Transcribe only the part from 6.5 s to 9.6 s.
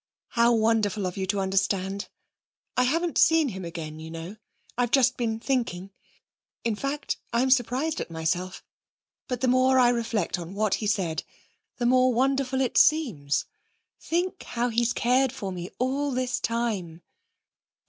In fact, I'm surprised at myself. But the